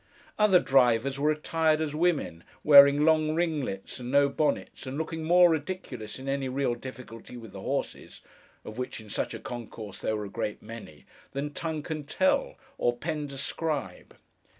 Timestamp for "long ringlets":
3.05-3.99